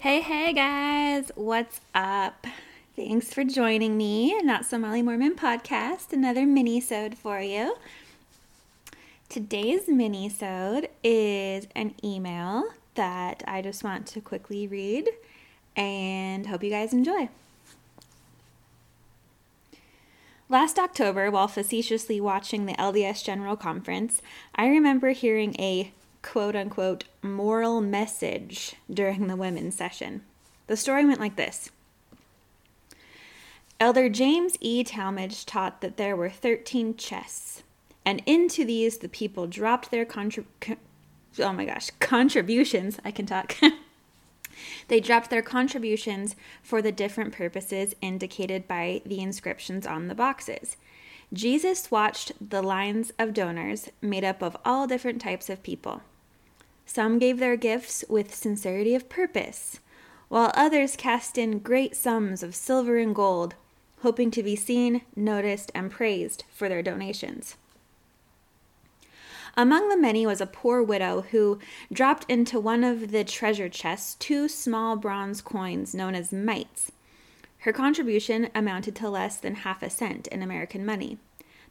Hey, 0.00 0.20
hey 0.20 0.52
guys, 0.52 1.32
what's 1.34 1.80
up? 1.92 2.46
Thanks 2.94 3.34
for 3.34 3.42
joining 3.42 3.96
me, 3.96 4.40
Not 4.42 4.64
So 4.64 4.78
Molly 4.78 5.02
Mormon 5.02 5.34
podcast, 5.34 6.12
another 6.12 6.46
mini-sode 6.46 7.18
for 7.18 7.40
you. 7.40 7.74
Today's 9.28 9.88
mini-sode 9.88 10.88
is 11.02 11.66
an 11.74 11.96
email 12.04 12.62
that 12.94 13.42
I 13.48 13.60
just 13.60 13.82
want 13.82 14.06
to 14.06 14.20
quickly 14.20 14.68
read 14.68 15.08
and 15.74 16.46
hope 16.46 16.62
you 16.62 16.70
guys 16.70 16.92
enjoy. 16.92 17.28
Last 20.48 20.78
October, 20.78 21.28
while 21.28 21.48
facetiously 21.48 22.20
watching 22.20 22.66
the 22.66 22.74
LDS 22.74 23.24
General 23.24 23.56
Conference, 23.56 24.22
I 24.54 24.68
remember 24.68 25.10
hearing 25.10 25.56
a 25.58 25.92
quote 26.22 26.56
unquote 26.56 27.04
moral 27.22 27.80
message 27.80 28.74
during 28.92 29.26
the 29.26 29.36
women's 29.36 29.74
session. 29.74 30.22
The 30.66 30.76
story 30.76 31.04
went 31.04 31.20
like 31.20 31.36
this 31.36 31.70
Elder 33.80 34.08
James 34.08 34.56
E. 34.60 34.82
Talmage 34.82 35.44
taught 35.44 35.80
that 35.80 35.96
there 35.96 36.16
were 36.16 36.30
13 36.30 36.96
chests, 36.96 37.62
and 38.04 38.22
into 38.26 38.64
these 38.64 38.98
the 38.98 39.08
people 39.08 39.46
dropped 39.46 39.90
their 39.90 40.04
contrib- 40.04 40.76
oh 41.38 41.52
my 41.52 41.64
gosh, 41.64 41.90
contributions. 42.00 42.98
I 43.04 43.10
can 43.10 43.26
talk. 43.26 43.56
they 44.88 45.00
dropped 45.00 45.30
their 45.30 45.42
contributions 45.42 46.34
for 46.62 46.82
the 46.82 46.92
different 46.92 47.32
purposes 47.32 47.94
indicated 48.00 48.66
by 48.66 49.02
the 49.06 49.20
inscriptions 49.20 49.86
on 49.86 50.08
the 50.08 50.14
boxes. 50.14 50.76
Jesus 51.32 51.90
watched 51.90 52.32
the 52.40 52.62
lines 52.62 53.12
of 53.18 53.34
donors 53.34 53.90
made 54.00 54.24
up 54.24 54.42
of 54.42 54.56
all 54.64 54.86
different 54.86 55.20
types 55.20 55.50
of 55.50 55.62
people. 55.62 56.02
Some 56.86 57.18
gave 57.18 57.38
their 57.38 57.56
gifts 57.56 58.02
with 58.08 58.34
sincerity 58.34 58.94
of 58.94 59.10
purpose, 59.10 59.80
while 60.28 60.50
others 60.54 60.96
cast 60.96 61.36
in 61.36 61.58
great 61.58 61.94
sums 61.94 62.42
of 62.42 62.54
silver 62.54 62.96
and 62.96 63.14
gold, 63.14 63.54
hoping 64.00 64.30
to 64.30 64.42
be 64.42 64.56
seen, 64.56 65.02
noticed, 65.14 65.70
and 65.74 65.90
praised 65.90 66.44
for 66.50 66.68
their 66.68 66.82
donations. 66.82 67.56
Among 69.54 69.88
the 69.88 69.98
many 69.98 70.24
was 70.24 70.40
a 70.40 70.46
poor 70.46 70.82
widow 70.82 71.26
who 71.30 71.58
dropped 71.92 72.24
into 72.30 72.60
one 72.60 72.84
of 72.84 73.10
the 73.10 73.24
treasure 73.24 73.68
chests 73.68 74.14
two 74.14 74.48
small 74.48 74.96
bronze 74.96 75.42
coins 75.42 75.94
known 75.94 76.14
as 76.14 76.32
mites. 76.32 76.92
Her 77.62 77.72
contribution 77.72 78.50
amounted 78.54 78.94
to 78.96 79.10
less 79.10 79.36
than 79.38 79.56
half 79.56 79.82
a 79.82 79.90
cent 79.90 80.28
in 80.28 80.42
American 80.42 80.86
money. 80.86 81.18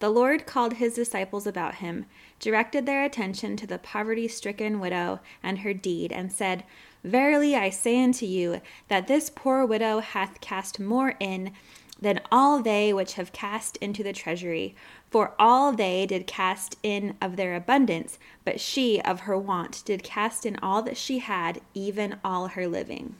The 0.00 0.10
Lord 0.10 0.46
called 0.46 0.74
his 0.74 0.94
disciples 0.94 1.46
about 1.46 1.76
him, 1.76 2.06
directed 2.38 2.86
their 2.86 3.04
attention 3.04 3.56
to 3.56 3.66
the 3.66 3.78
poverty 3.78 4.28
stricken 4.28 4.80
widow 4.80 5.20
and 5.42 5.58
her 5.58 5.74
deed, 5.74 6.10
and 6.10 6.32
said, 6.32 6.64
Verily 7.04 7.54
I 7.54 7.70
say 7.70 8.02
unto 8.02 8.24
you, 8.24 8.60
that 8.88 9.06
this 9.06 9.30
poor 9.34 9.64
widow 9.64 10.00
hath 10.00 10.40
cast 10.40 10.80
more 10.80 11.14
in 11.20 11.52
than 12.00 12.20
all 12.32 12.62
they 12.62 12.94
which 12.94 13.14
have 13.14 13.32
cast 13.32 13.76
into 13.76 14.02
the 14.02 14.12
treasury. 14.12 14.74
For 15.10 15.34
all 15.38 15.72
they 15.72 16.06
did 16.06 16.26
cast 16.26 16.76
in 16.82 17.16
of 17.20 17.36
their 17.36 17.54
abundance, 17.54 18.18
but 18.44 18.58
she 18.58 19.00
of 19.02 19.20
her 19.20 19.36
want 19.36 19.82
did 19.84 20.02
cast 20.02 20.46
in 20.46 20.56
all 20.62 20.82
that 20.82 20.96
she 20.96 21.18
had, 21.18 21.60
even 21.74 22.18
all 22.24 22.48
her 22.48 22.66
living. 22.66 23.16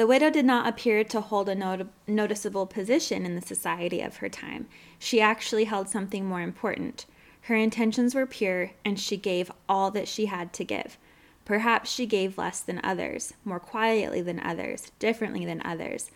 The 0.00 0.06
widow 0.06 0.30
did 0.30 0.46
not 0.46 0.66
appear 0.66 1.04
to 1.04 1.20
hold 1.20 1.50
a 1.50 1.54
not- 1.54 1.86
noticeable 2.06 2.64
position 2.64 3.26
in 3.26 3.34
the 3.34 3.42
society 3.42 4.00
of 4.00 4.16
her 4.16 4.30
time. 4.30 4.66
She 4.98 5.20
actually 5.20 5.64
held 5.64 5.90
something 5.90 6.24
more 6.24 6.40
important. 6.40 7.04
Her 7.42 7.54
intentions 7.54 8.14
were 8.14 8.24
pure, 8.24 8.70
and 8.82 8.98
she 8.98 9.18
gave 9.18 9.52
all 9.68 9.90
that 9.90 10.08
she 10.08 10.24
had 10.24 10.54
to 10.54 10.64
give. 10.64 10.96
Perhaps 11.44 11.90
she 11.90 12.06
gave 12.06 12.38
less 12.38 12.60
than 12.60 12.80
others, 12.82 13.34
more 13.44 13.60
quietly 13.60 14.22
than 14.22 14.40
others, 14.40 14.90
differently 14.98 15.44
than 15.44 15.60
others. 15.66 16.10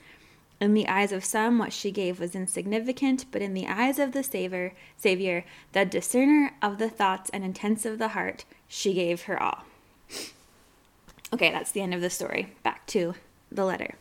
In 0.62 0.73
the 0.73 0.89
eyes 0.89 1.12
of 1.12 1.23
some, 1.23 1.59
what 1.59 1.75
she 1.75 1.91
gave 1.91 2.19
was 2.19 2.34
insignificant, 2.34 3.27
but 3.31 3.43
in 3.43 3.53
the 3.53 3.67
eyes 3.67 3.99
of 3.99 4.12
the 4.12 4.23
Savior, 4.23 4.73
Savior, 4.97 5.44
the 5.73 5.84
discerner 5.84 6.55
of 6.62 6.78
the 6.78 6.89
thoughts 6.89 7.28
and 7.34 7.44
intents 7.44 7.84
of 7.84 7.99
the 7.99 8.09
heart, 8.09 8.47
she 8.67 8.94
gave 8.94 9.25
her 9.25 9.43
all. 9.43 9.65
Okay, 11.34 11.50
that's 11.50 11.73
the 11.73 11.83
end 11.83 11.93
of 11.93 12.00
the 12.00 12.09
story. 12.09 12.55
Back 12.62 12.87
to 12.87 13.15
the 13.55 13.65
letter. 13.65 13.95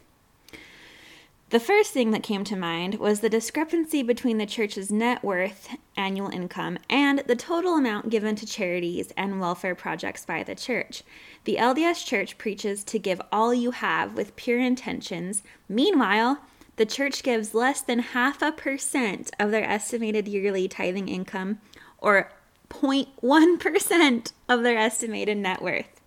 The 1.54 1.60
first 1.60 1.92
thing 1.92 2.10
that 2.10 2.24
came 2.24 2.44
to 2.46 2.56
mind 2.56 2.96
was 2.96 3.20
the 3.20 3.30
discrepancy 3.30 4.02
between 4.02 4.40
the 4.40 4.48
church's 4.48 4.92
net 4.92 5.24
worth, 5.24 5.70
annual 5.96 6.30
income, 6.30 6.80
and 6.90 7.20
the 7.28 7.36
total 7.36 7.76
amount 7.76 8.10
given 8.10 8.36
to 8.38 8.46
charities 8.48 9.14
and 9.16 9.40
welfare 9.40 9.76
projects 9.76 10.26
by 10.26 10.42
the 10.42 10.56
church. 10.56 11.04
The 11.44 11.58
LDS 11.58 12.04
Church 12.08 12.40
preaches 12.40 12.84
to 12.86 12.98
give 12.98 13.22
all 13.32 13.54
you 13.54 13.70
have 13.70 14.14
with 14.16 14.36
pure 14.36 14.60
intentions. 14.60 15.44
Meanwhile, 15.70 16.40
the 16.78 16.88
church 16.88 17.22
gives 17.22 17.54
less 17.54 17.82
than 17.82 18.00
half 18.00 18.42
a 18.42 18.52
percent 18.52 19.30
of 19.40 19.52
their 19.52 19.64
estimated 19.64 20.28
yearly 20.28 20.68
tithing 20.68 21.08
income, 21.08 21.60
or 22.00 22.32
0.1% 22.72 24.32
of 24.50 24.64
their 24.64 24.80
estimated 24.80 25.38
net 25.38 25.62
worth. 25.62 26.02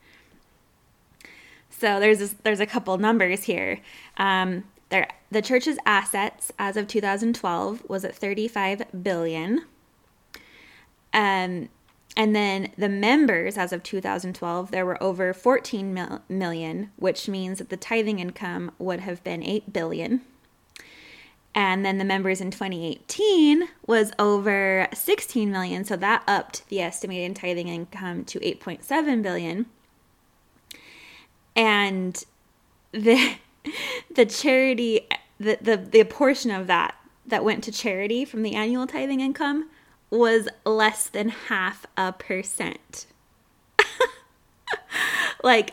So 1.78 2.00
there's 2.00 2.22
a, 2.22 2.34
there's 2.42 2.60
a 2.60 2.66
couple 2.66 2.96
numbers 2.96 3.44
here. 3.44 3.80
Um, 4.16 4.64
there, 4.88 5.08
the 5.30 5.42
church's 5.42 5.78
assets 5.84 6.52
as 6.58 6.76
of 6.76 6.86
2012 6.86 7.88
was 7.88 8.04
at 8.04 8.14
35 8.14 9.02
billion. 9.02 9.64
Um, 11.12 11.68
and 12.16 12.34
then 12.34 12.72
the 12.78 12.88
members 12.88 13.58
as 13.58 13.72
of 13.72 13.82
2012, 13.82 14.70
there 14.70 14.86
were 14.86 15.02
over 15.02 15.34
14 15.34 15.92
mil- 15.92 16.22
million, 16.30 16.92
which 16.96 17.28
means 17.28 17.58
that 17.58 17.68
the 17.68 17.76
tithing 17.76 18.20
income 18.20 18.70
would 18.78 19.00
have 19.00 19.22
been 19.22 19.42
8 19.42 19.72
billion. 19.72 20.22
And 21.54 21.84
then 21.84 21.98
the 21.98 22.04
members 22.04 22.40
in 22.40 22.50
2018 22.50 23.68
was 23.86 24.12
over 24.18 24.88
16 24.94 25.50
million, 25.50 25.84
so 25.84 25.96
that 25.96 26.22
upped 26.26 26.66
the 26.68 26.80
estimated 26.80 27.36
tithing 27.36 27.68
income 27.68 28.24
to 28.26 28.40
8.7 28.40 29.22
billion 29.22 29.66
and 31.86 32.24
the 32.92 33.36
the 34.14 34.26
charity 34.26 35.06
the, 35.38 35.58
the 35.60 35.76
the 35.76 36.04
portion 36.04 36.50
of 36.50 36.66
that 36.66 36.96
that 37.26 37.44
went 37.44 37.64
to 37.64 37.72
charity 37.72 38.24
from 38.24 38.42
the 38.42 38.54
annual 38.54 38.86
tithing 38.86 39.20
income 39.20 39.68
was 40.10 40.48
less 40.64 41.08
than 41.08 41.28
half 41.28 41.84
a 41.96 42.12
percent. 42.12 43.06
like 45.42 45.72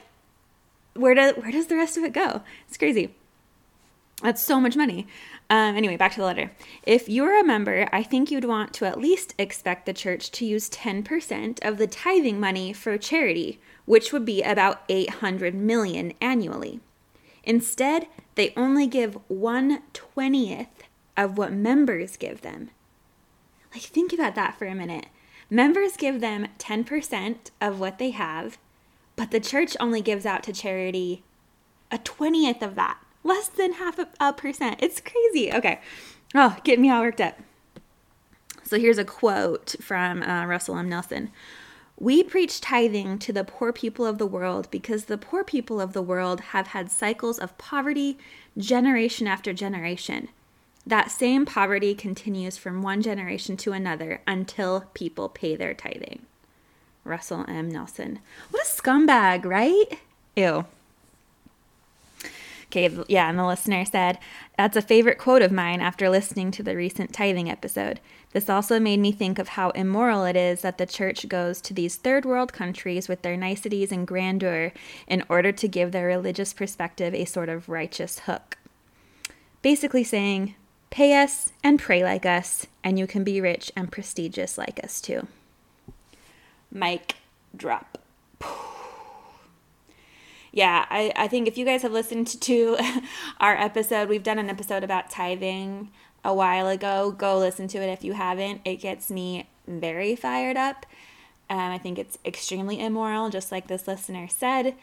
where 0.96 1.14
does 1.14 1.34
where 1.36 1.52
does 1.52 1.68
the 1.68 1.76
rest 1.76 1.98
of 1.98 2.04
it 2.04 2.14
go? 2.14 2.42
It's 2.68 2.78
crazy. 2.78 3.14
That's 4.22 4.42
so 4.42 4.60
much 4.60 4.76
money. 4.76 5.08
Um, 5.50 5.76
anyway, 5.76 5.98
back 5.98 6.14
to 6.14 6.20
the 6.20 6.26
letter. 6.26 6.52
If 6.84 7.08
you're 7.10 7.40
a 7.40 7.44
member, 7.44 7.88
I 7.92 8.02
think 8.02 8.32
you'd 8.32 8.46
want 8.46 8.74
to 8.76 8.86
at 8.86 9.00
least 9.00 9.36
expect 9.38 9.86
the 9.86 9.94
church 9.94 10.32
to 10.32 10.46
use 10.46 10.70
10% 10.70 11.64
of 11.64 11.78
the 11.78 11.88
tithing 11.88 12.40
money 12.40 12.74
for 12.74 12.98
charity, 12.98 13.60
which 13.86 14.12
would 14.12 14.26
be 14.26 14.42
about 14.42 14.84
800 14.90 15.54
million 15.54 16.14
annually. 16.22 16.80
Instead, 17.44 18.08
they 18.36 18.54
only 18.56 18.88
give 18.88 19.18
1/20th 19.30 20.68
of 21.16 21.38
what 21.38 21.52
members 21.52 22.18
give 22.18 22.42
them. 22.42 22.72
Like 23.74 23.84
think 23.84 24.14
about 24.14 24.36
that 24.36 24.58
for 24.58 24.66
a 24.66 24.76
minute. 24.76 25.08
Members 25.50 25.98
give 25.98 26.20
them 26.22 26.48
10% 26.58 27.52
of 27.62 27.80
what 27.80 28.00
they 28.00 28.12
have, 28.12 28.58
but 29.16 29.32
the 29.32 29.40
church 29.40 29.76
only 29.80 30.02
gives 30.02 30.26
out 30.26 30.42
to 30.44 30.54
charity 30.54 31.24
a 31.92 32.00
20th 32.00 32.62
of 32.62 32.76
that. 32.76 32.98
Less 33.24 33.48
than 33.48 33.74
half 33.74 34.00
a, 34.00 34.08
a 34.20 34.34
percent. 34.34 34.80
It's 34.82 35.02
crazy. 35.02 35.52
Okay. 35.52 35.80
Oh, 36.36 36.58
getting 36.64 36.82
me 36.82 36.90
all 36.90 37.02
worked 37.02 37.22
up. 37.22 37.40
So 38.64 38.80
here's 38.80 38.98
a 38.98 39.06
quote 39.06 39.76
from 39.82 40.24
uh, 40.24 40.46
Russell 40.46 40.78
M. 40.78 40.90
Nelson. 40.90 41.32
We 42.00 42.24
preach 42.24 42.60
tithing 42.60 43.20
to 43.20 43.32
the 43.32 43.44
poor 43.44 43.72
people 43.72 44.06
of 44.06 44.18
the 44.18 44.26
world 44.26 44.68
because 44.72 45.06
the 45.06 45.18
poor 45.18 45.44
people 45.44 45.80
of 45.80 45.94
the 45.94 46.02
world 46.02 46.42
have 46.42 46.68
had 46.68 46.92
cycles 46.92 47.38
of 47.38 47.58
poverty 47.58 48.18
generation 48.58 49.28
after 49.28 49.54
generation. 49.54 50.30
That 50.86 51.12
same 51.12 51.46
poverty 51.46 51.96
continues 51.96 52.58
from 52.58 52.82
one 52.82 53.02
generation 53.02 53.56
to 53.58 53.72
another 53.72 54.22
until 54.28 54.86
people 54.94 55.30
pay 55.30 55.56
their 55.56 55.74
tithing. 55.74 56.26
Russell 57.06 57.46
M. 57.48 57.70
Nelson. 57.70 58.20
What 58.50 58.64
a 58.64 58.70
scumbag, 58.70 59.46
right? 59.46 60.00
Ew. 60.36 60.66
Okay, 62.76 62.90
yeah, 63.08 63.30
and 63.30 63.38
the 63.38 63.46
listener 63.46 63.86
said, 63.86 64.18
That's 64.58 64.76
a 64.76 64.82
favorite 64.82 65.20
quote 65.20 65.44
of 65.44 65.52
mine 65.52 65.80
after 65.80 66.10
listening 66.10 66.50
to 66.52 66.64
the 66.64 66.76
recent 66.76 67.14
tithing 67.14 67.48
episode. 67.48 68.00
This 68.32 68.50
also 68.50 68.80
made 68.80 69.00
me 69.00 69.12
think 69.12 69.38
of 69.38 69.50
how 69.50 69.70
immoral 69.72 70.26
it 70.26 70.36
is 70.36 70.64
that 70.64 70.80
the 70.80 70.88
church 70.88 71.30
goes 71.30 71.62
to 71.62 71.74
these 71.76 71.98
third 71.98 72.26
world 72.26 72.52
countries 72.52 73.08
with 73.08 73.22
their 73.22 73.38
niceties 73.38 73.92
and 73.92 74.08
grandeur 74.08 74.74
in 75.08 75.24
order 75.30 75.52
to 75.52 75.68
give 75.68 75.92
their 75.92 76.08
religious 76.08 76.52
perspective 76.52 77.14
a 77.14 77.26
sort 77.26 77.48
of 77.48 77.70
righteous 77.70 78.20
hook. 78.26 78.58
Basically 79.62 80.04
saying, 80.04 80.56
Pay 80.90 81.22
us 81.22 81.52
and 81.64 81.78
pray 81.78 82.04
like 82.04 82.26
us, 82.26 82.66
and 82.84 82.98
you 82.98 83.06
can 83.06 83.24
be 83.24 83.40
rich 83.40 83.72
and 83.76 83.92
prestigious 83.92 84.58
like 84.58 84.84
us 84.84 85.00
too. 85.00 85.28
Mic 86.72 87.18
drop. 87.56 88.00
Yeah, 90.54 90.86
I, 90.92 91.12
I 91.16 91.28
think 91.28 91.48
if 91.48 91.58
you 91.58 91.66
guys 91.66 91.82
have 91.82 91.92
listened 91.92 92.28
to 92.42 92.78
our 93.40 93.58
episode, 93.58 94.08
we've 94.08 94.22
done 94.22 94.38
an 94.38 94.52
episode 94.52 94.84
about 94.84 95.10
tithing 95.10 95.90
a 96.24 96.32
while 96.32 96.68
ago. 96.68 97.12
Go 97.12 97.40
listen 97.40 97.68
to 97.70 97.80
it 97.80 97.90
if 97.90 98.04
you 98.04 98.14
haven't. 98.14 98.62
It 98.64 98.76
gets 98.76 99.10
me 99.10 99.50
very 99.68 100.16
fired 100.16 100.56
up. 100.56 100.86
Um, 101.50 101.58
I 101.58 101.80
think 101.80 101.98
it's 101.98 102.20
extremely 102.24 102.80
immoral, 102.80 103.32
just 103.32 103.52
like 103.52 103.66
this 103.66 103.88
listener 103.88 104.28
said. 104.28 104.76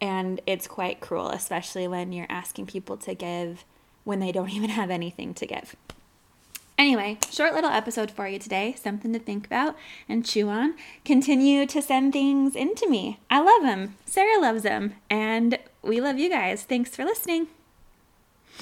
And 0.00 0.40
it's 0.46 0.68
quite 0.68 1.00
cruel, 1.00 1.30
especially 1.30 1.88
when 1.88 2.12
you're 2.12 2.26
asking 2.30 2.66
people 2.66 2.96
to 2.98 3.12
give 3.12 3.64
when 4.04 4.20
they 4.20 4.30
don't 4.30 4.50
even 4.54 4.70
have 4.70 4.90
anything 4.90 5.34
to 5.34 5.46
give. 5.46 5.74
Anyway, 6.80 7.18
short 7.30 7.52
little 7.52 7.68
episode 7.68 8.10
for 8.10 8.26
you 8.26 8.38
today, 8.38 8.74
something 8.82 9.12
to 9.12 9.18
think 9.18 9.44
about 9.44 9.76
and 10.08 10.24
chew 10.24 10.48
on. 10.48 10.74
Continue 11.04 11.66
to 11.66 11.82
send 11.82 12.14
things 12.14 12.56
into 12.56 12.88
me. 12.88 13.20
I 13.28 13.42
love 13.42 13.60
them. 13.60 13.96
Sarah 14.06 14.40
loves 14.40 14.62
them. 14.62 14.94
And 15.10 15.58
we 15.82 16.00
love 16.00 16.18
you 16.18 16.30
guys. 16.30 16.62
Thanks 16.62 16.96
for 16.96 17.04
listening. 17.04 17.48